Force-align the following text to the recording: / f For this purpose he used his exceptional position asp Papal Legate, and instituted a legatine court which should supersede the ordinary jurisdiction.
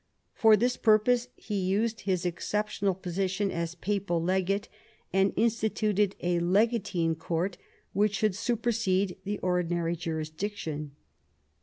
/ 0.01 0.35
f 0.35 0.41
For 0.41 0.57
this 0.57 0.77
purpose 0.77 1.27
he 1.35 1.59
used 1.59 2.01
his 2.01 2.25
exceptional 2.25 2.95
position 2.95 3.51
asp 3.51 3.81
Papal 3.81 4.19
Legate, 4.19 4.67
and 5.13 5.31
instituted 5.35 6.15
a 6.21 6.39
legatine 6.39 7.13
court 7.13 7.59
which 7.93 8.15
should 8.15 8.33
supersede 8.33 9.17
the 9.25 9.37
ordinary 9.41 9.95
jurisdiction. 9.95 10.95